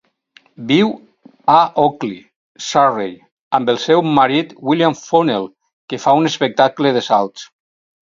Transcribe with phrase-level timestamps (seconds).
[0.69, 0.87] Viu
[1.55, 2.17] a Ockley,
[2.69, 3.13] Surrey
[3.59, 5.49] amb el seu marit William Funnell
[5.91, 7.51] que fa un espectacle de salts.